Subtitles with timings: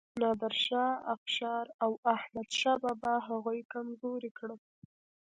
[0.21, 4.59] نادر شاه افشار او احمد شاه بابا هغوی کمزوري کړل.